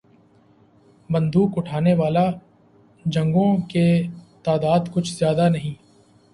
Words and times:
بندوق 1.09 1.51
اٹھانے 1.57 1.93
والے 1.93 2.25
جنگجوؤں 3.05 3.57
کی 3.71 3.85
تعداد 4.43 4.93
کچھ 4.93 5.13
زیادہ 5.13 5.49
نہیں۔ 5.49 5.75